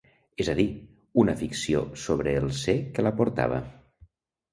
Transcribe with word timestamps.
És 0.43 0.47
a 0.51 0.53
dir, 0.59 0.63
una 1.23 1.35
ficció 1.41 1.83
sobre 2.05 2.33
el 2.39 2.47
ser 2.61 2.75
que 2.97 3.05
la 3.09 3.13
portava. 3.21 3.61